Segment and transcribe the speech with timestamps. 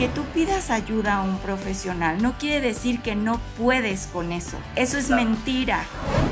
[0.00, 4.56] que tú pidas ayuda a un profesional no quiere decir que no puedes con eso.
[4.74, 5.84] Eso es mentira.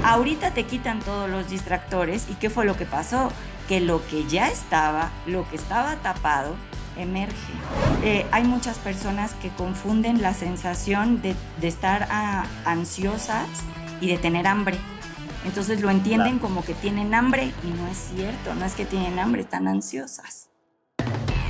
[0.03, 3.31] Ahorita te quitan todos los distractores y ¿qué fue lo que pasó?
[3.69, 6.55] Que lo que ya estaba, lo que estaba tapado,
[6.97, 7.35] emerge.
[8.05, 13.49] Eh, hay muchas personas que confunden la sensación de, estar ah, ansiosas
[14.01, 14.79] y de tener hambre.
[15.45, 19.19] Entonces lo entienden como que tienen hambre y no es cierto, no es que tienen
[19.19, 20.49] hambre, están ansiosas.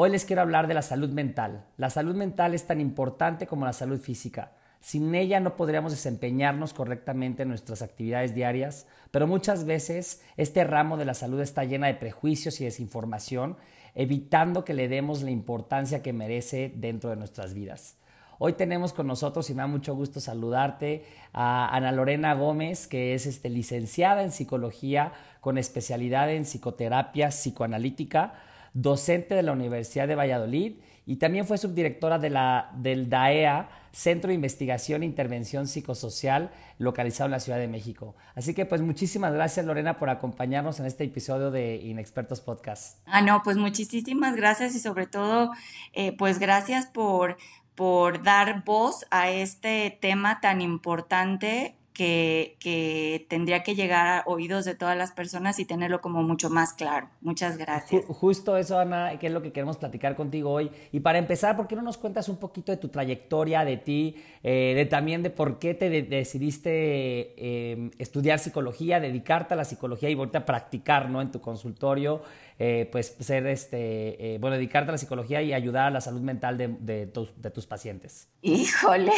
[0.00, 1.64] Hoy les quiero hablar de la salud mental.
[1.76, 4.52] La salud mental es tan importante como la salud física.
[4.78, 10.98] Sin ella no podríamos desempeñarnos correctamente en nuestras actividades diarias, pero muchas veces este ramo
[10.98, 13.56] de la salud está llena de prejuicios y desinformación,
[13.96, 17.96] evitando que le demos la importancia que merece dentro de nuestras vidas.
[18.38, 23.14] Hoy tenemos con nosotros, y me da mucho gusto saludarte, a Ana Lorena Gómez, que
[23.14, 28.34] es este, licenciada en psicología con especialidad en psicoterapia psicoanalítica,
[28.82, 34.28] docente de la Universidad de Valladolid y también fue subdirectora de la, del DAEA, Centro
[34.28, 38.14] de Investigación e Intervención Psicosocial, localizado en la Ciudad de México.
[38.34, 42.98] Así que pues muchísimas gracias Lorena por acompañarnos en este episodio de Inexpertos Podcast.
[43.06, 45.50] Ah, no, pues muchísimas gracias y sobre todo
[45.94, 47.38] eh, pues gracias por
[47.74, 54.76] por dar voz a este tema tan importante que, tendría que llegar a oídos de
[54.76, 57.08] todas las personas y tenerlo como mucho más claro.
[57.20, 58.04] Muchas gracias.
[58.06, 60.70] Justo eso, Ana, que es lo que queremos platicar contigo hoy.
[60.92, 64.16] Y para empezar, ¿por qué no nos cuentas un poquito de tu trayectoria, de ti,
[64.44, 70.08] eh, de también de por qué te decidiste em, estudiar psicología, dedicarte a la psicología
[70.08, 71.20] y volverte a practicar ¿no?
[71.20, 72.22] en tu consultorio?
[72.60, 76.22] Eh, pues ser este, eh, bueno, dedicarte a la psicología y ayudar a la salud
[76.22, 78.28] mental de, tus, de tus pacientes?
[78.42, 79.12] Híjole,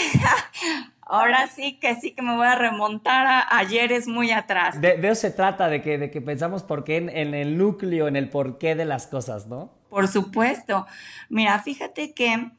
[1.00, 4.78] ahora sí que sí que me voy a remontar a ayer es muy atrás.
[4.78, 8.16] De, eso se trata, de que, de que pensamos por qué en, el núcleo, en
[8.16, 9.72] el porqué de las cosas, ¿no?
[9.88, 10.86] Por supuesto.
[11.30, 12.50] Mira, fíjate que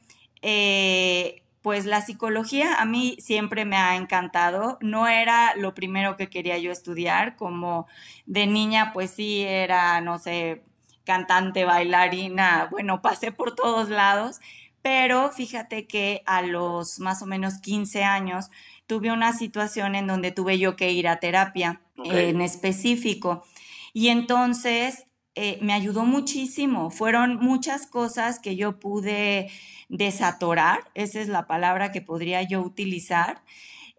[0.42, 4.78] eh, pues la psicología a mí siempre me ha encantado.
[4.80, 7.86] No era lo primero que quería yo estudiar, como
[8.26, 10.64] de niña pues sí era, no sé,
[11.04, 14.40] cantante, bailarina, bueno, pasé por todos lados,
[14.82, 18.50] pero fíjate que a los más o menos 15 años
[18.86, 23.44] tuve una situación en donde tuve yo que ir a terapia en específico.
[23.92, 26.90] Y entonces eh, me ayudó muchísimo.
[26.90, 29.50] Fueron muchas cosas que yo pude
[29.88, 33.42] desatorar, esa es la palabra que podría yo utilizar.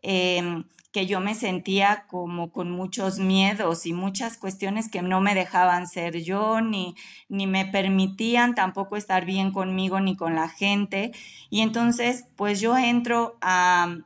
[0.01, 5.33] Em, que yo me sentía como con muchos miedos y muchas cuestiones que no me
[5.33, 6.95] dejaban ser yo, ni,
[7.27, 11.11] ni me permitían tampoco estar bien conmigo ni con la gente.
[11.49, 13.97] Y entonces, pues yo entro a,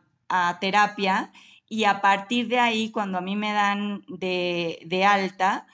[0.62, 1.32] terapia
[1.70, 5.68] y a partir de ahí, cuando a mí me dan de, alta,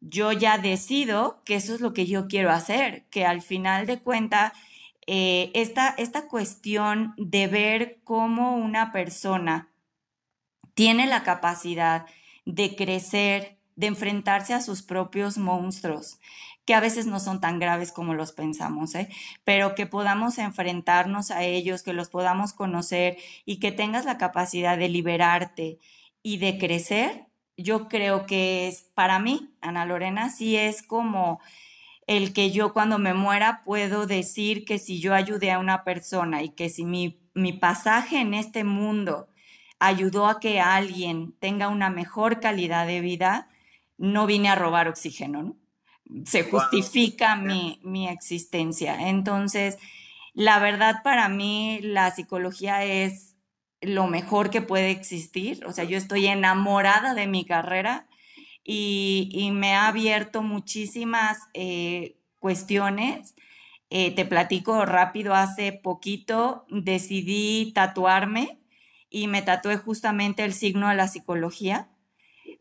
[0.00, 3.98] yo ya decido que eso es lo que yo quiero hacer, que al final de
[4.00, 4.52] cuentas,
[5.06, 9.68] eh, esta, esta cuestión de ver cómo una persona
[10.76, 12.04] tiene la capacidad
[12.44, 16.20] de crecer, de enfrentarse a sus propios monstruos,
[16.66, 19.08] que a veces no son tan graves como los pensamos, ¿eh?
[19.42, 23.16] pero que podamos enfrentarnos a ellos, que los podamos conocer
[23.46, 25.78] y que tengas la capacidad de liberarte
[26.22, 27.24] y de crecer,
[27.56, 31.40] yo creo que es para mí, Ana Lorena, sí es como
[32.06, 36.42] el que yo cuando me muera puedo decir que si yo ayudé a una persona
[36.42, 39.28] y que si mi, mi pasaje en este mundo
[39.78, 43.48] ayudó a que alguien tenga una mejor calidad de vida,
[43.98, 45.56] no vine a robar oxígeno, ¿no?
[46.24, 49.08] Se justifica mi, mi existencia.
[49.08, 49.78] Entonces,
[50.34, 53.34] la verdad para mí la psicología es
[53.80, 55.64] lo mejor que puede existir.
[55.66, 58.06] O sea, yo estoy enamorada de mi carrera
[58.62, 63.34] y, me ha abierto muchísimas eh, cuestiones.
[63.90, 68.58] Eh, te platico rápido, hace poquito decidí tatuarme
[69.16, 71.88] y me tatué justamente el signo de la psicología,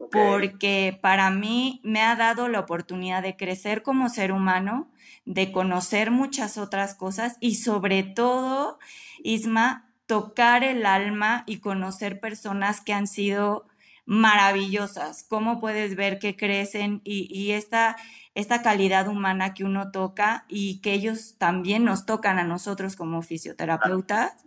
[0.09, 4.89] porque para mí me ha dado la oportunidad de crecer como ser humano,
[5.25, 8.79] de conocer muchas otras cosas y sobre todo,
[9.21, 13.67] Isma, tocar el alma y conocer personas que han sido
[14.05, 17.95] maravillosas, cómo puedes ver que crecen y, esta,
[18.35, 23.21] esta calidad humana que uno toca y que ellos también nos tocan a nosotros como
[23.23, 24.45] fisioterapeutas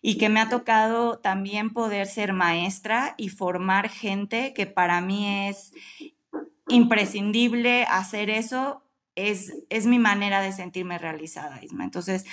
[0.00, 5.48] y que me ha tocado también poder ser maestra y formar gente que para mí
[5.48, 5.72] es
[6.68, 8.84] imprescindible hacer eso
[9.28, 11.84] es, mi manera de sentirme realizada, Isma.
[11.84, 12.24] Entonces,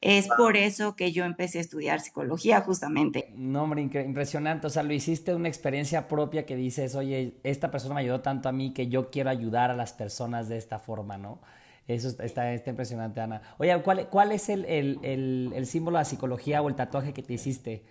[0.00, 3.32] es por eso que yo empecé a estudiar psicología, justamente.
[3.34, 4.66] No, hombre, impresionante.
[4.66, 8.48] O sea, lo hiciste una experiencia propia que dices, oye, esta persona me ayudó tanto
[8.48, 11.40] a mí que yo quiero ayudar a las personas de esta forma, ¿no?
[11.86, 13.40] Eso está, está impresionante, Ana.
[13.56, 17.32] Oye, ¿cuál, cuál es el, el, símbolo de la psicología o el tatuaje que te
[17.32, 17.82] hiciste?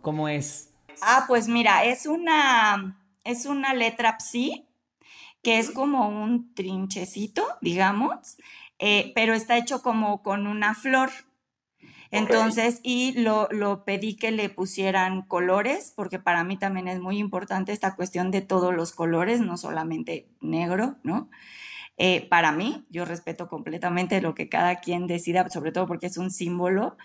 [0.00, 0.72] ¿Cómo es?
[1.02, 4.69] Ah, pues mira, es una, es una letra psi
[5.42, 8.36] que es como un trinchecito, digamos,
[8.78, 11.10] eh, pero está hecho como con una flor.
[12.12, 17.18] Entonces, y lo, lo, pedí que le pusieran colores, porque para mí también es muy
[17.18, 21.30] importante esta cuestión de todos los colores, no solamente negro, ¿no?
[22.02, 26.16] Eh, para mí, yo respeto completamente lo que cada quien decida, sobre todo porque es
[26.16, 26.96] un símbolo.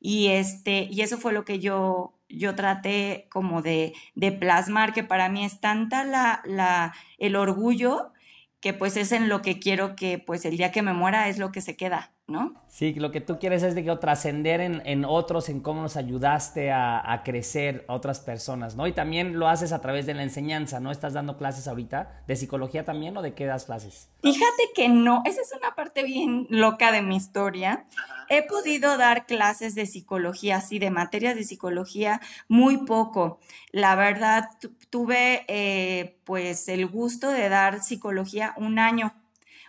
[0.00, 5.04] Y, este, y eso fue lo que yo, yo traté como de, de plasmar, que
[5.04, 8.12] para mí es tanta la, la, el orgullo
[8.60, 11.38] que pues es en lo que quiero que pues el día que me muera es
[11.38, 12.54] lo que se queda, ¿no?
[12.66, 15.96] Sí, lo que tú quieres es de que trascender en, en, otros, en cómo nos
[15.96, 18.86] ayudaste a, a, crecer a otras personas, ¿no?
[18.88, 20.90] Y también lo haces a través de la enseñanza, ¿no?
[20.90, 24.08] ¿Estás dando clases ahorita de psicología también o de qué das clases?
[24.22, 27.86] Fíjate que no, esa es una parte bien loca de mi historia.
[28.28, 33.38] He podido dar clases de psicología, sí, de materias de psicología, muy poco.
[33.70, 34.50] La verdad,
[34.90, 39.14] tuve eh, pues el gusto de dar psicología un año,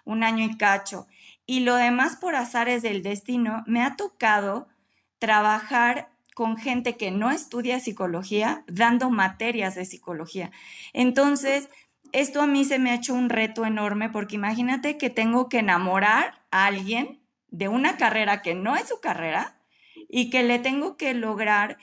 [0.06, 1.06] un año y cacho.
[1.48, 4.68] Y lo demás por azares del destino, me ha tocado
[5.18, 10.52] trabajar con gente que no estudia psicología, dando materias de psicología.
[10.94, 11.70] Entonces,
[12.12, 15.60] esto a mí se me ha hecho un reto enorme porque imagínate que tengo que
[15.60, 19.58] enamorar a alguien de una carrera que no es su carrera
[20.10, 21.78] y que le tengo que lograr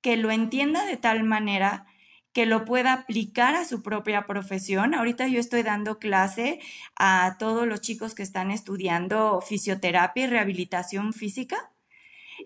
[0.00, 1.87] que lo entienda de tal manera
[2.32, 4.94] que lo pueda aplicar a su propia profesión.
[4.94, 6.60] Ahorita yo estoy dando clase
[6.96, 11.70] a todos los chicos que están estudiando fisioterapia y rehabilitación física.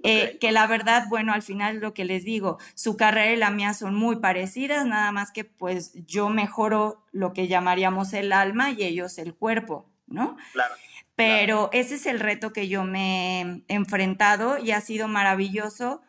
[0.05, 3.51] Eh, que la verdad, bueno, al final lo que les digo, su carrera y la
[3.51, 8.71] mía son muy parecidas, nada más que pues yo mejoro lo que llamaríamos el alma
[8.71, 10.39] y ellos el cuerpo, ¿no?
[10.55, 10.75] Claro.
[11.15, 16.01] Pero ese es el reto que yo me he enfrentado y ha sido maravilloso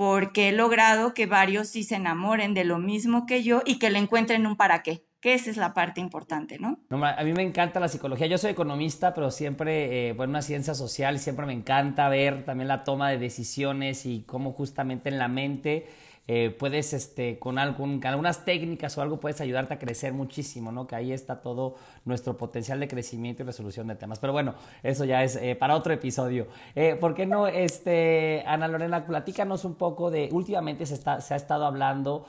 [0.00, 3.90] porque he logrado que varios sí se enamoren de lo mismo que yo y que
[3.90, 6.78] le encuentren un para qué que esa es la parte importante, ¿no?
[6.88, 8.26] a mí me encanta la psicología.
[8.26, 12.68] Yo soy economista, pero siempre, eh, bueno, una ciencia social, siempre me encanta ver también
[12.68, 15.86] la toma de decisiones y cómo justamente en la mente
[16.28, 20.86] eh, puedes, este, con, algún, algunas técnicas o algo, puedes ayudarte a crecer muchísimo, ¿no?
[20.86, 24.18] Que ahí está todo nuestro potencial de crecimiento y resolución de temas.
[24.20, 26.46] Pero bueno, eso ya es eh, para otro episodio.
[26.74, 31.34] Eh, ¿Por qué no, este, Ana Lorena, platícanos un poco de, últimamente se, está, se
[31.34, 32.26] ha estado hablando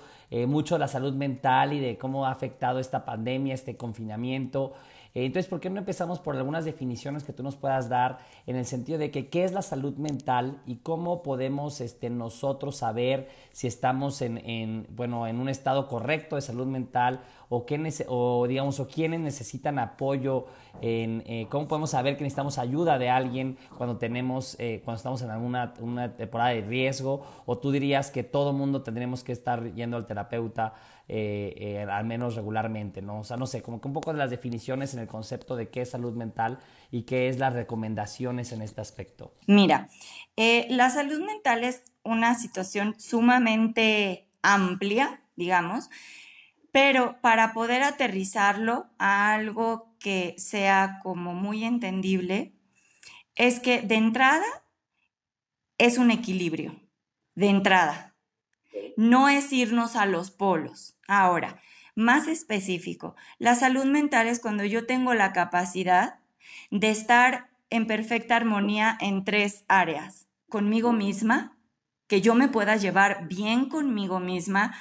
[0.47, 4.71] mucho de la salud mental y de cómo ha afectado esta pandemia, este confinamiento.
[5.13, 8.55] Eh, entonces, ¿por qué no empezamos por algunas definiciones que tú nos puedas dar en
[8.55, 13.29] el sentido de que qué es la salud mental y cómo podemos este, nosotros saber
[13.51, 17.77] si estamos en, bueno, en un estado correcto de salud mental o, qué
[18.07, 20.45] o digamos, o quiénes necesitan apoyo,
[20.81, 25.31] eh, cómo podemos saber que necesitamos ayuda de alguien cuando tenemos, eh, cuando estamos en
[25.31, 29.97] alguna una temporada de riesgo, o tú dirías que todo mundo tendremos que estar yendo
[29.97, 30.75] al terapeuta
[31.13, 33.19] eh, al menos regularmente, ¿no?
[33.19, 35.69] O sea, no sé, como que un poco de las definiciones en el concepto de
[35.69, 39.33] qué es salud mental y qué es las recomendaciones en este aspecto.
[39.47, 39.89] Mira,
[40.37, 45.89] la salud mental es una situación sumamente amplia, digamos,
[46.71, 52.53] pero para poder aterrizarlo a algo que sea como muy entendible,
[53.35, 54.45] es que de entrada
[55.77, 56.79] es un equilibrio,
[57.35, 58.15] de entrada.
[58.97, 60.97] No es irnos a los polos.
[61.13, 61.57] Ahora,
[61.93, 66.19] más específico, la salud mental es cuando yo tengo la capacidad
[66.69, 70.29] de estar en perfecta armonía en tres áreas.
[70.47, 71.57] Conmigo misma,
[72.07, 74.73] que yo me pueda llevar bien conmigo misma,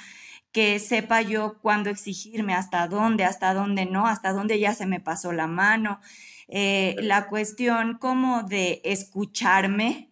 [0.53, 5.01] que sepa yo cuándo exigirme, hasta dónde, hasta dónde no, hasta dónde ya se me
[5.01, 5.99] pasó la mano.
[6.47, 10.10] Eh, la cuestión como de escucharme,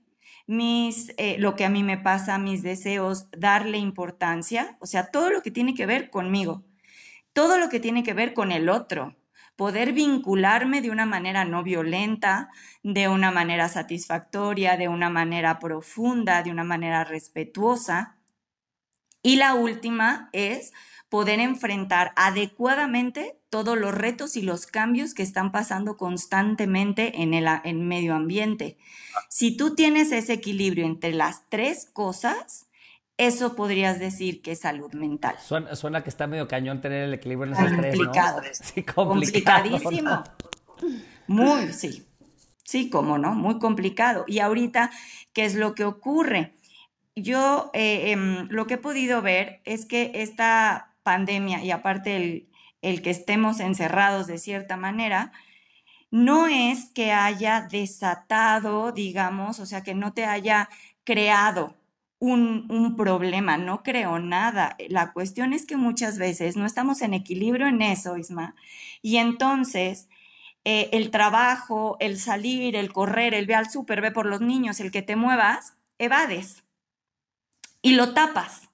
[0.49, 5.29] mis, eh, lo que a mí me pasa, mis deseos, darle importancia, o sea, todo
[5.29, 6.63] lo que tiene que ver conmigo,
[7.33, 9.15] todo lo que tiene que ver con el otro,
[9.55, 12.49] poder vincularme de una manera no violenta,
[12.81, 18.17] de una manera satisfactoria, de una manera profunda, de una manera respetuosa.
[19.21, 20.73] Y la última es
[21.09, 27.47] poder enfrentar adecuadamente todos los retos y los cambios que están pasando constantemente en el
[27.63, 28.77] en medio ambiente.
[29.27, 32.67] Si tú tienes ese equilibrio entre las tres cosas,
[33.17, 35.35] eso podrías decir que es salud mental.
[35.39, 38.13] Suena, que está medio cañón tener el equilibrio en esas tres, ¿no?
[38.53, 39.09] Sí, complicado.
[39.09, 40.23] Complicadísimo.
[41.27, 42.05] Muy, sí.
[42.63, 44.25] Sí, cómo no, muy complicado.
[44.27, 44.91] Y ahorita,
[45.33, 46.53] ¿qué es lo que ocurre?
[47.15, 52.49] Yo eh, em, lo que he podido ver es que esta pandemia y aparte el,
[52.83, 55.31] el que estemos encerrados de cierta manera,
[56.11, 60.69] no es que haya desatado, digamos, o sea, que no te haya
[61.03, 61.75] creado
[62.19, 64.75] un, un, problema, no creo nada.
[64.87, 68.53] La cuestión es que muchas veces no estamos en equilibrio en eso, Isma,
[69.01, 70.09] y entonces
[70.63, 74.79] eh, el trabajo, el salir, el correr, el ve al súper, ve por los niños,
[74.79, 76.63] el que te muevas, evades
[77.81, 78.69] y lo tapas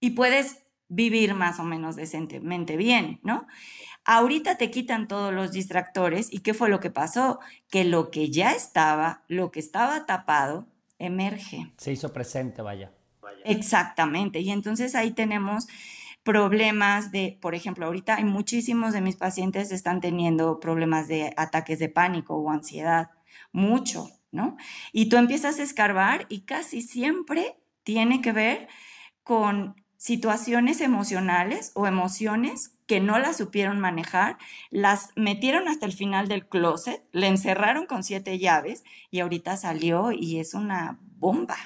[0.00, 3.46] y puedes vivir más o menos decentemente bien, ¿no?
[4.04, 7.40] Ahorita te quitan todos los distractores y ¿qué fue lo que pasó?
[7.70, 10.66] Que lo que ya estaba, lo que estaba tapado,
[10.98, 11.72] emerge.
[11.76, 12.92] Se hizo presente, vaya.
[13.44, 14.40] Exactamente.
[14.40, 15.66] Y entonces ahí tenemos
[16.22, 21.78] problemas de, por ejemplo, ahorita hay muchísimos de mis pacientes están teniendo problemas de ataques
[21.78, 23.10] de pánico o ansiedad,
[23.52, 24.56] mucho, ¿no?
[24.92, 28.68] Y tú empiezas a escarbar y casi siempre tiene que ver
[29.22, 34.38] con situaciones emocionales o emociones que no las supieron manejar,
[34.70, 40.12] las metieron hasta el final del closet, le encerraron con siete llaves y ahorita salió
[40.12, 41.56] y es una bomba.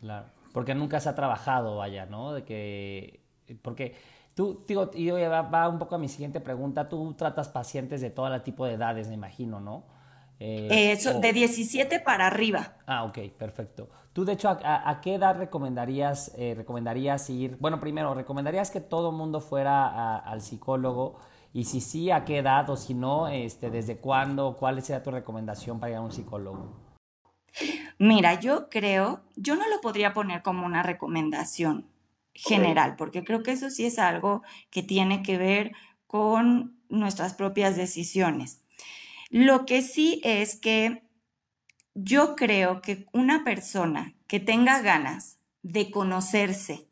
[0.00, 2.32] Claro, porque nunca se ha trabajado, vaya, ¿no?
[2.32, 3.20] De que,
[3.60, 3.96] porque
[4.34, 8.10] tú, digo, y va, va un poco a mi siguiente pregunta, tú tratas pacientes de
[8.10, 9.84] todo tipo de edades, me imagino, ¿no?
[10.44, 12.76] Eh, Eso, de 17 para arriba.
[12.86, 13.88] Ah, ok, perfecto.
[14.12, 17.56] Tú, de hecho, ¿a, qué edad recomendarías, eh, recomendarías ir?
[17.60, 21.20] Bueno, primero, ¿recomendarías que todo mundo fuera al psicólogo?
[21.52, 22.68] Y si sí, ¿a qué edad?
[22.70, 24.56] O si no, este, ¿desde cuándo?
[24.58, 26.76] ¿Cuál sería tu recomendación para ir a un psicólogo?
[27.98, 31.86] Mira, yo creo, yo no lo podría poner como una recomendación
[32.34, 35.72] general, porque creo que eso sí es algo que tiene que ver
[36.08, 38.61] con nuestras propias decisiones.
[39.32, 41.08] Lo que sí es que
[41.94, 46.86] yo creo que una persona que tenga ganas de conocerse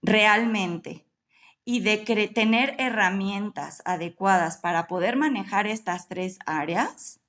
[0.00, 1.04] realmente
[1.66, 7.20] y de tener herramientas adecuadas para poder manejar estas tres áreas,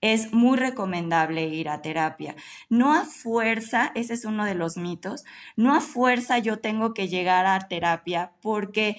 [0.00, 2.36] es muy recomendable ir a terapia.
[2.68, 5.24] No a fuerza, ese es uno de los mitos,
[5.56, 8.98] no a fuerza yo tengo que llegar a terapia porque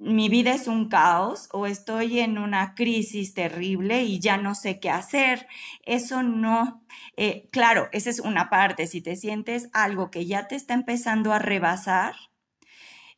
[0.00, 4.80] mi vida es un caos o estoy en una crisis terrible y ya no sé
[4.80, 5.46] qué hacer.
[5.84, 6.82] Eso no,
[7.18, 8.86] eh, claro, esa es una parte.
[8.86, 12.14] Si te sientes algo que ya te está empezando a rebasar,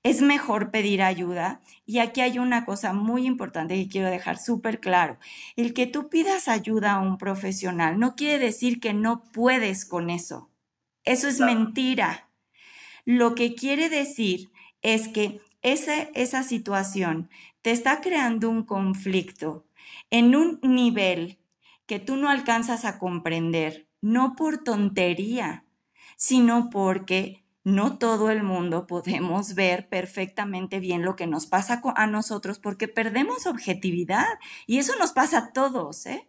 [0.02, 1.62] es mejor pedir ayuda.
[1.86, 5.18] Y aquí hay una cosa muy importante que quiero dejar súper claro.
[5.54, 10.10] El que tú pidas ayuda a un profesional no quiere decir que no puedes con
[10.10, 10.50] eso.
[11.04, 12.28] Eso es mentira.
[13.04, 14.50] Lo que quiere decir
[14.82, 17.30] es que esa situación
[17.62, 19.66] te está creando un conflicto
[20.10, 21.38] en un nivel
[21.86, 25.64] que tú no alcanzas a comprender, no por tontería,
[26.16, 32.06] sino porque no todo el mundo podemos ver perfectamente bien lo que nos pasa a
[32.06, 34.26] nosotros porque perdemos objetividad
[34.66, 36.28] y eso nos pasa a todos, ¿eh?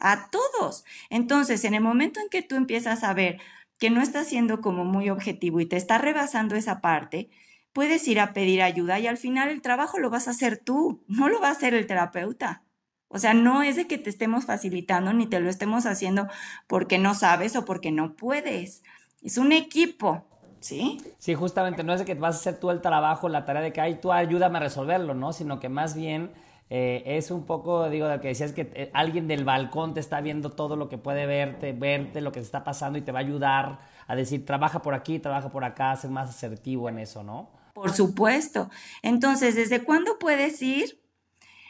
[0.00, 0.84] A todos.
[1.10, 3.40] Entonces, en el momento en que tú empiezas a ver
[3.78, 7.30] que no estás siendo como muy objetivo y te está rebasando esa parte,
[7.76, 11.02] puedes ir a pedir ayuda y al final el trabajo lo vas a hacer tú,
[11.08, 12.62] no lo va a hacer el terapeuta.
[13.08, 16.26] O sea, no es de que te estemos facilitando ni te lo estemos haciendo
[16.66, 18.82] porque no sabes o porque no puedes.
[19.22, 20.24] Es un equipo,
[20.60, 21.02] ¿sí?
[21.18, 23.74] Sí, justamente, no es de que vas a hacer tú el trabajo, la tarea de
[23.74, 25.34] que, ay, tú ayúdame a resolverlo, ¿no?
[25.34, 26.30] Sino que más bien
[26.70, 30.22] eh, es un poco, digo, de que decías que eh, alguien del balcón te está
[30.22, 33.18] viendo todo lo que puede verte, verte lo que te está pasando y te va
[33.18, 37.22] a ayudar a decir, trabaja por aquí, trabaja por acá, ser más asertivo en eso,
[37.22, 37.65] ¿no?
[37.76, 38.70] Por supuesto.
[39.02, 40.98] Entonces, ¿desde cuándo puedes ir?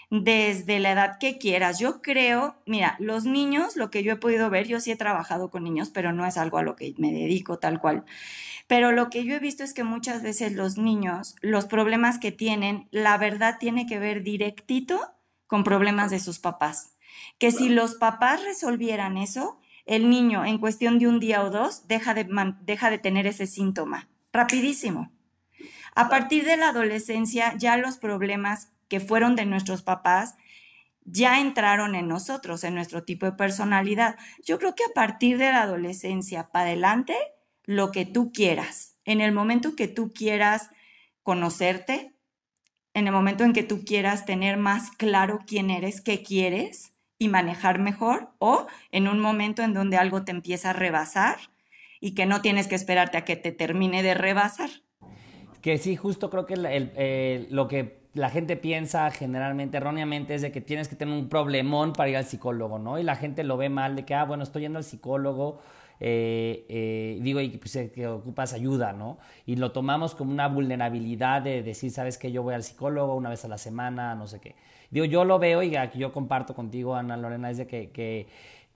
[0.09, 1.81] Desde la edad que quieras.
[1.81, 5.51] Yo creo, mira, los niños, lo que yo he podido ver, yo sí he trabajado
[5.51, 8.05] con niños, pero no es algo a lo que me dedico tal cual.
[8.69, 12.31] Pero lo que yo he visto es que muchas veces los niños, los problemas que
[12.31, 15.01] tienen, la verdad tiene que ver directito
[15.49, 16.95] con problemas de sus papás.
[17.39, 21.89] Que si los papás resolvieran eso, el niño en cuestión de un día o dos
[21.89, 22.29] deja de,
[22.61, 24.09] deja de tener ese síntoma.
[24.33, 25.16] Rapidísimo.
[25.97, 30.35] A partir de la adolescencia, ya los problemas que fueron de nuestros papás
[31.07, 34.17] ya entraron en nosotros, en nuestro tipo de personalidad.
[34.45, 37.17] Yo creo que a partir de la adolescencia para adelante,
[37.65, 38.99] lo que tú quieras.
[39.07, 40.69] En el momento que tú quieras
[41.23, 42.15] conocerte,
[42.93, 47.29] en el momento en que tú quieras tener más claro quién eres, qué quieres y
[47.29, 51.39] manejar mejor, o en un momento en donde algo te empieza a rebasar
[52.01, 54.69] y que no tienes que esperarte a que te termine de rebasar.
[55.67, 60.53] Que sí, justo creo que eh, lo que la gente piensa generalmente erróneamente es de
[60.53, 63.01] que tienes que tener un problemón para ir al psicólogo, ¿no?
[63.01, 65.59] Y la gente lo ve mal de que, ah, bueno, estoy yendo al psicólogo,
[65.99, 69.19] eh, eh, digo, y pues, que ocupas ayuda, ¿no?
[69.45, 73.31] Y lo tomamos como una vulnerabilidad de decir, sabes que yo voy al psicólogo una
[73.31, 74.55] vez a la semana, no sé qué.
[74.93, 78.29] Digo, yo lo veo y aquí yo comparto contigo, Ana Lorena, es de que, que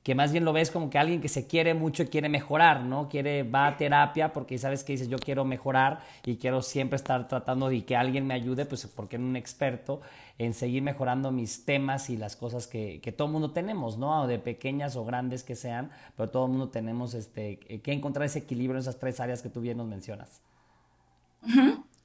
[0.03, 2.85] que más bien lo ves como que alguien que se quiere mucho y quiere mejorar,
[2.85, 3.09] ¿no?
[3.09, 7.29] Quiere, va a terapia porque sabes que dices, yo quiero mejorar y quiero siempre estar
[7.29, 10.01] tratando de que alguien me ayude, pues porque en un experto
[10.39, 14.27] en seguir mejorando mis temas y las cosas que, que todo el mundo tenemos, ¿no?
[14.27, 18.39] De pequeñas o grandes que sean, pero todo el mundo tenemos este, que encontrar ese
[18.39, 20.41] equilibrio en esas tres áreas que tú bien nos mencionas.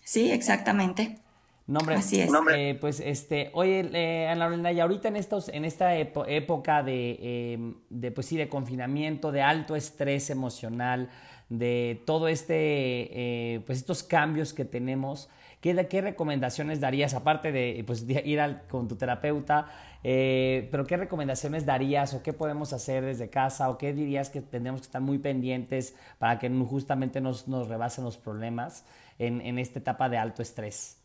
[0.03, 1.17] Sí, exactamente.
[1.67, 2.29] Nombre, Así es.
[2.55, 7.75] Eh, pues este, oye, eh, Ana y ahorita en estos, en esta época de, em,
[7.89, 11.09] de, pues sí, de confinamiento, de alto estrés emocional,
[11.49, 15.27] de todo este, eh, pues estos cambios que tenemos,
[15.59, 19.67] ¿qué, ¿qué recomendaciones darías, aparte de, pues, ir al, con tu terapeuta,
[20.03, 24.41] eh, pero qué recomendaciones darías o qué podemos hacer desde casa o qué dirías que
[24.41, 28.85] tendremos que estar muy pendientes para que justamente nos, nos rebasen los problemas
[29.17, 30.97] en, en esta etapa de alto estrés?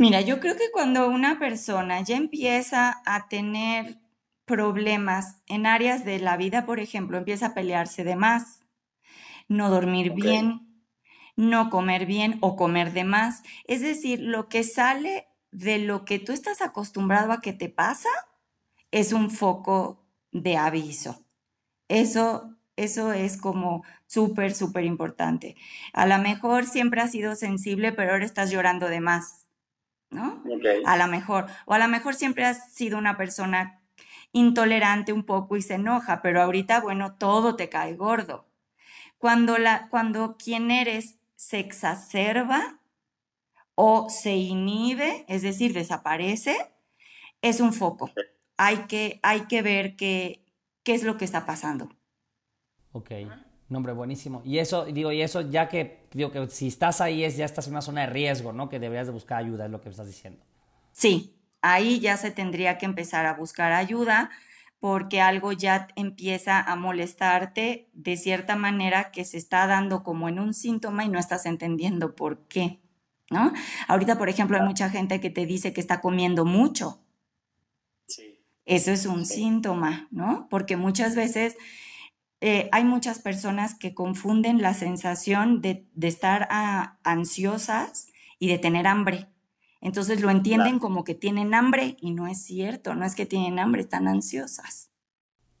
[0.00, 3.98] Mira, yo creo que cuando una persona ya empieza a tener
[4.46, 8.60] problemas en áreas de la vida, por ejemplo, empieza a pelearse de más,
[9.48, 10.86] no dormir bien,
[11.36, 16.18] no comer bien o comer de más, es decir, lo que sale de lo que
[16.18, 18.08] tú estás acostumbrado a que te pasa
[18.90, 21.26] es un foco de aviso.
[21.88, 25.56] Eso eso es como súper, súper importante.
[25.92, 29.49] A lo mejor siempre has sido sensible, pero ahora estás llorando de más.
[30.10, 30.42] ¿No?
[30.84, 33.80] A lo mejor, o a lo mejor siempre has sido una persona
[34.32, 38.46] intolerante un poco y se enoja, pero ahorita, bueno, todo te cae gordo.
[39.18, 42.80] Cuando, la, cuando quien eres se exacerba
[43.74, 46.56] o se inhibe, es decir, desaparece,
[47.42, 48.10] es un foco.
[48.56, 50.44] Hay que, hay que ver qué,
[50.82, 51.88] qué es lo que está pasando.
[52.92, 53.10] Ok.
[53.70, 54.42] Nombre buenísimo.
[54.44, 57.68] Y eso, digo, y eso ya que, digo que si estás ahí es ya estás
[57.68, 58.68] en una zona de riesgo, ¿no?
[58.68, 60.40] Que deberías de buscar ayuda, es lo que me estás diciendo.
[60.90, 64.30] Sí, ahí ya se tendría que empezar a buscar ayuda
[64.80, 70.40] porque algo ya empieza a molestarte de cierta manera que se está dando como en
[70.40, 72.80] un síntoma y no estás entendiendo por qué,
[73.30, 73.52] ¿no?
[73.86, 76.98] Ahorita, por ejemplo, hay mucha gente que te dice que está comiendo mucho.
[78.06, 78.40] Sí.
[78.64, 80.48] Eso es un síntoma, ¿no?
[80.50, 81.56] Porque muchas veces
[82.40, 88.86] eh, hay muchas personas que confunden la sensación de, estar ah, ansiosas y de tener
[88.86, 89.28] hambre.
[89.82, 93.58] Entonces lo entienden como que tienen hambre y no es cierto, no es que tienen
[93.58, 94.90] hambre, están ansiosas.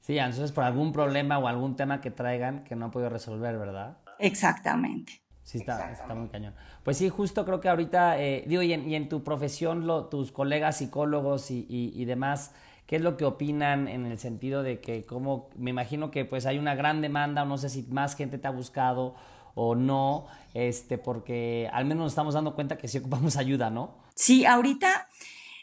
[0.00, 3.58] Sí, ansiosas por algún problema o algún tema que traigan que no han podido resolver,
[3.58, 3.98] ¿verdad?
[4.18, 5.22] Exactamente.
[5.42, 6.54] Sí, está, está muy cañón.
[6.82, 11.50] Pues sí, justo creo que ahorita, eh, digo, y en, tu profesión, tus colegas psicólogos
[11.50, 12.52] y demás,
[12.90, 16.44] ¿Qué es lo que opinan en el sentido de que, como, me imagino que pues
[16.44, 19.14] hay una gran demanda, o no sé si más gente te ha buscado
[19.54, 23.94] o no, este, porque al menos nos estamos dando cuenta que sí ocupamos ayuda, ¿no?
[24.16, 25.08] Sí, ahorita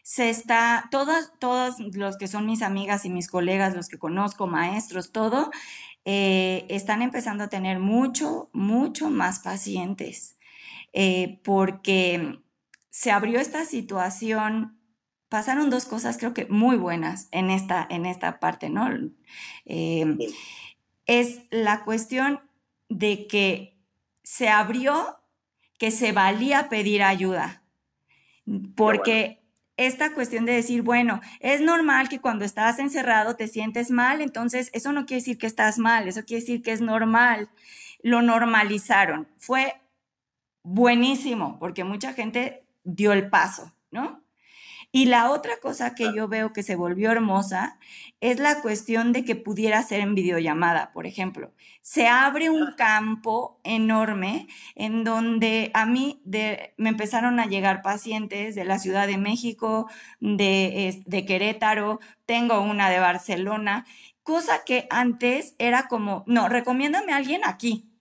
[0.04, 4.48] se está, todos, todos los que son mis amigas y mis colegas, los que conozco,
[4.48, 5.52] maestros, todo,
[6.06, 10.38] eh, están empezando a tener mucho, mucho más pacientes,
[10.94, 12.40] eh, porque
[12.90, 14.77] se abrió esta situación
[15.30, 18.90] pasaron dos cosas creo que muy buenas en esta, en esta parte, ¿no?
[19.66, 20.18] Em,
[21.06, 22.40] es la cuestión
[22.90, 23.78] de que
[24.24, 25.18] se abrió
[25.78, 27.62] que se valía pedir ayuda,
[28.76, 29.44] porque
[29.78, 34.72] esta cuestión de decir, bueno, es normal que cuando estás encerrado te sientes mal, entonces
[34.74, 37.50] eso no quiere decir que estás mal, eso quiere decir que es normal.
[38.02, 39.28] Lo normalizaron.
[39.38, 39.76] Fue
[40.64, 44.24] buenísimo porque mucha gente dio el paso, ¿no?
[44.92, 47.78] Y la otra cosa que yo veo que se volvió hermosa
[48.22, 51.54] es la cuestión de que pudiera ser en videollamada, por ejemplo.
[51.82, 58.66] Se abre un campo enorme en donde a mí me empezaron a llegar pacientes de
[58.66, 63.86] la Ciudad de México, de, de Querétaro, tengo una de Barcelona,
[64.24, 67.92] cosa que antes era como, no, recomiéndame a alguien aquí,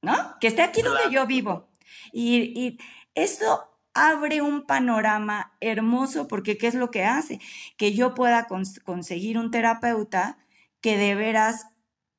[0.00, 0.36] ¿no?
[0.40, 1.70] Que esté aquí donde yo vivo.
[2.12, 2.78] Y, y
[3.14, 7.40] eso abre un panorama hermoso porque ¿qué es lo que hace?
[7.76, 8.46] Que yo pueda
[8.84, 10.38] conseguir un terapeuta
[10.80, 11.66] que de veras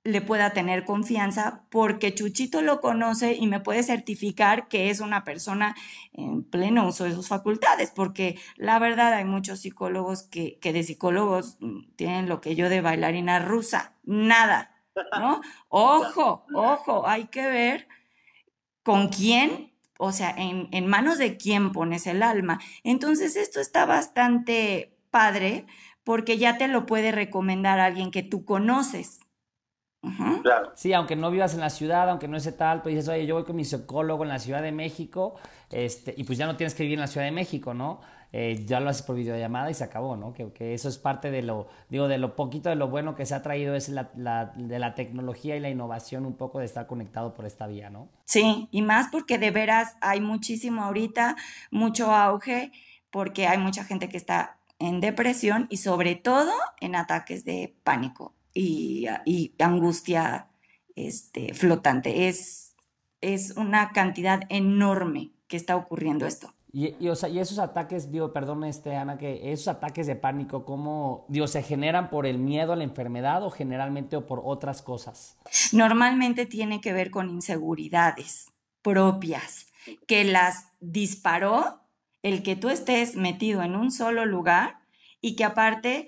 [0.04, 5.24] le pueda tener confianza porque Chuchito lo conoce y me puede certificar que es una
[5.24, 5.76] persona
[6.12, 10.84] en pleno uso de sus facultades, porque la verdad hay muchos psicólogos que, que de
[10.84, 14.76] psicólogos mm, tienen lo que yo de bailarina rusa, nada,
[15.18, 15.42] ¿no?
[15.70, 17.88] Ojo, ojo, hay que ver
[18.84, 22.60] con quién, o sea, en, en manos de quién pones el alma.
[22.84, 25.66] Entonces, esto está bastante padre
[26.04, 29.20] porque ya te lo puede recomendar alguien que tú conoces.
[30.76, 33.36] Sí, aunque no vivas en la ciudad, aunque no es tal, pues dices, oye, yo
[33.36, 35.36] voy con mi psicólogo en la Ciudad de México,
[35.70, 38.02] este, y pues ya no tienes que vivir en la Ciudad de México, ¿no?
[38.36, 40.34] Eh, ya lo haces por videollamada y se acabó, ¿no?
[40.34, 43.28] Que, que, eso es parte de lo, digo, de lo poquito de lo bueno que
[43.28, 46.66] se ha traído es la, la, de la tecnología y la innovación un poco de
[46.66, 48.10] estar conectado por esta vía, ¿no?
[48.26, 51.36] Sí, y más porque de veras hay muchísimo ahorita,
[51.70, 52.72] mucho auge,
[53.12, 58.34] porque hay mucha gente que está en depresión y sobre todo en ataques de pánico
[58.52, 60.48] y, y angustia
[60.96, 62.28] este, flotante.
[62.30, 62.76] Es,
[63.22, 66.56] es una cantidad enorme que está ocurriendo esto.
[66.76, 71.62] Y, esos ataques, digo, perdón, este, Ana, que esos ataques de pánico, ¿cómo, digo, se
[71.62, 75.38] generan por el miedo a la enfermedad o generalmente o por otras cosas?
[75.72, 79.68] Normalmente tiene que ver con inseguridades propias
[80.08, 81.82] que las disparó
[82.24, 84.80] el que tú estés metido en un solo lugar
[85.22, 86.08] y que aparte,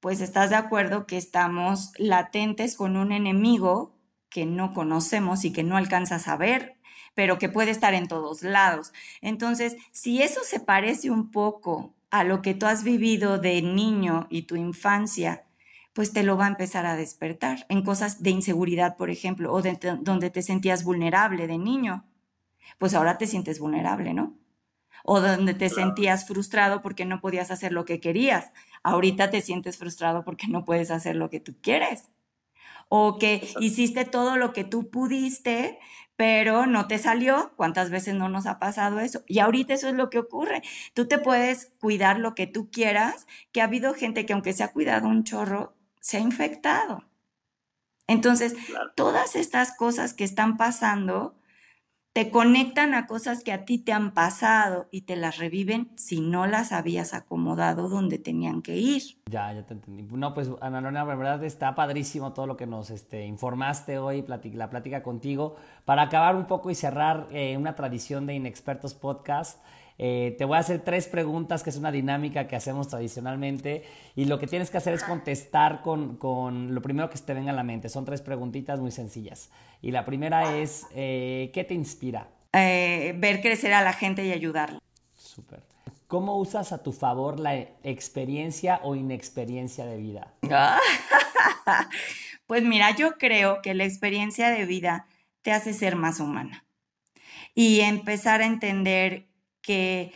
[0.00, 3.93] pues estás de acuerdo que estamos latentes con un enemigo
[4.34, 6.74] que no conocemos y que no alcanzas a ver,
[7.14, 8.92] pero que puede estar en todos lados.
[9.20, 14.26] Entonces, si eso se parece un poco a lo que tú has vivido de niño
[14.30, 15.44] y tu infancia,
[15.92, 19.62] pues te lo va a empezar a despertar en cosas de inseguridad, por ejemplo, o
[19.62, 22.04] de, donde te sentías vulnerable de niño.
[22.78, 24.34] Pues ahora te sientes vulnerable, ¿no?
[25.04, 28.50] o donde te sentías frustrado porque no podías hacer lo que querías.
[28.82, 32.08] Ahorita te sientes frustrado porque no puedes hacer lo que tú quieres.
[32.88, 35.78] O que hiciste todo lo que tú pudiste,
[36.16, 37.52] pero no te salió.
[37.56, 39.22] ¿Cuántas veces no nos ha pasado eso?
[39.26, 40.62] Y ahorita eso es lo que ocurre.
[40.94, 44.64] Tú te puedes cuidar lo que tú quieras, que ha habido gente que aunque se
[44.64, 47.04] ha cuidado un chorro, se ha infectado.
[48.06, 48.54] Entonces,
[48.94, 51.34] todas estas cosas que están pasando,
[52.14, 56.20] te conectan a cosas que a ti te han pasado y te las reviven si
[56.20, 59.02] no las habías acomodado donde tenían que ir.
[59.28, 60.04] Ya, ya te entendí.
[60.04, 64.24] No, pues Ana Lorena, la verdad está padrísimo todo lo que nos este, informaste hoy,
[64.28, 65.56] la plática contigo.
[65.84, 69.60] Para acabar un poco y cerrar eh, una tradición de Inexpertos Podcast,
[69.98, 73.84] eh, te voy a hacer tres preguntas, que es una dinámica que hacemos tradicionalmente,
[74.16, 77.34] y lo que tienes que hacer es contestar con, con lo primero que se te
[77.34, 77.88] venga a la mente.
[77.88, 79.50] Son tres preguntitas muy sencillas.
[79.80, 82.28] Y la primera es, eh, ¿qué te inspira?
[82.52, 84.78] Eh, ver crecer a la gente y ayudarla.
[85.16, 85.62] Súper.
[86.06, 90.34] ¿Cómo usas a tu favor la experiencia o inexperiencia de vida?
[92.46, 95.06] pues mira, yo creo que la experiencia de vida
[95.42, 96.64] te hace ser más humana
[97.54, 99.28] y empezar a entender
[99.64, 100.12] que,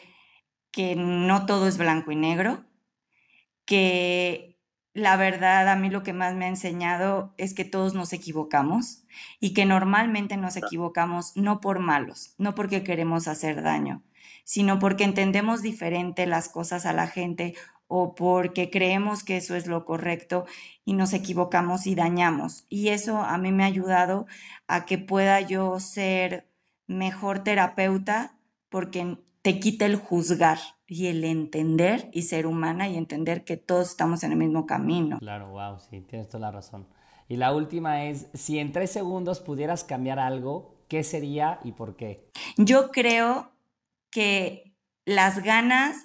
[0.70, 2.64] que no todo es blanco y negro,
[3.64, 4.58] que
[4.94, 9.04] la verdad a mí lo que más me ha enseñado es que todos nos equivocamos
[9.40, 14.02] y que normalmente nos equivocamos no por malos, no porque queremos hacer daño,
[14.44, 17.54] sino porque entendemos diferente las cosas a la gente
[17.86, 20.46] o porque creemos que eso es lo correcto
[20.84, 22.66] y nos equivocamos y dañamos.
[22.68, 24.26] Y eso a mí me ha ayudado
[24.66, 26.50] a que pueda yo ser
[26.86, 33.44] mejor terapeuta porque te quita el juzgar y el entender y ser humana y entender
[33.44, 35.18] que todos estamos en el mismo camino.
[35.20, 36.86] Claro, wow, sí, tienes toda la razón.
[37.28, 41.96] Y la última es, si en tres segundos pudieras cambiar algo, ¿qué sería y por
[41.96, 42.28] qué?
[42.58, 43.50] Yo creo
[44.10, 44.74] que
[45.06, 45.96] las ganas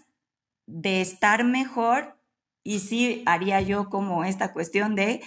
[0.65, 2.17] de estar mejor,
[2.63, 5.21] y sí haría yo como esta cuestión de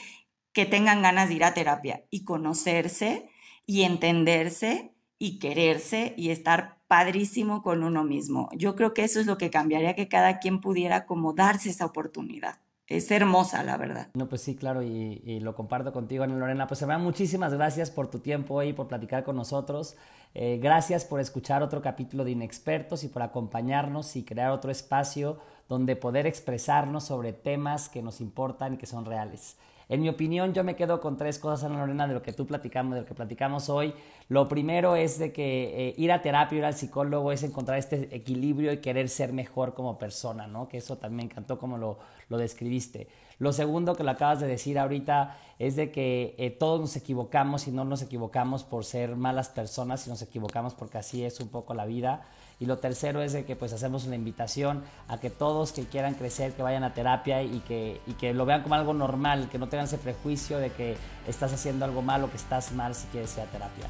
[0.54, 3.28] que tengan ganas de ir a terapia y conocerse
[3.66, 8.48] y entenderse y quererse y estar padrísimo con uno mismo.
[8.54, 11.86] Yo creo que eso es lo que cambiaría, que cada quien pudiera como darse esa
[11.86, 12.58] oportunidad.
[12.88, 14.10] Es hermosa, la verdad.
[14.14, 16.68] No, pues sí, claro, y, lo comparto contigo, Ana Lorena.
[16.68, 19.96] Pues, verdad, muchísimas gracias por tu tiempo hoy, por platicar con nosotros.
[20.34, 25.38] Eh, gracias por escuchar otro capítulo de Inexpertos y por acompañarnos y crear otro espacio
[25.68, 29.56] donde poder expresarnos sobre temas que nos importan y que son reales.
[29.88, 32.44] En mi opinión, yo me quedo con tres cosas, Ana Lorena, de lo que tú
[32.46, 33.94] platicamos, de lo que platicamos hoy.
[34.28, 38.14] Lo primero es de que eh, ir a terapia, ir al psicólogo, es encontrar este
[38.14, 40.68] equilibrio y querer ser mejor como persona, ¿no?
[40.68, 43.06] Que eso también me encantó como lo, lo describiste.
[43.38, 47.68] Lo segundo que lo acabas de decir ahorita es de que eh, todos nos equivocamos
[47.68, 51.48] y no nos equivocamos por ser malas personas y nos equivocamos porque así es un
[51.48, 52.26] poco la vida.
[52.58, 56.14] Y lo tercero es de que pues hacemos una invitación a que todos que quieran
[56.14, 59.58] crecer, que vayan a terapia y que, y que lo vean como algo normal, que
[59.58, 60.96] no tengan ese prejuicio de que
[61.28, 63.84] estás haciendo algo mal o que estás mal si quieres ir a terapia.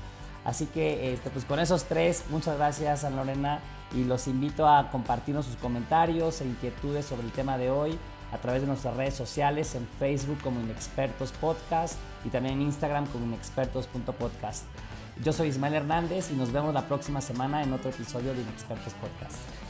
[0.44, 3.60] Así que este, pues con esos tres, muchas gracias a Lorena
[3.94, 7.98] y los invito a compartirnos sus comentarios e inquietudes sobre el tema de hoy
[8.32, 13.06] a través de nuestras redes sociales, en Facebook como Inexpertos Podcast y también en Instagram
[13.06, 14.64] como inexpertos.podcast.
[15.24, 18.92] Yo soy Ismael Hernández y nos vemos la próxima semana en otro episodio de Inexpertos
[18.94, 19.65] Podcast.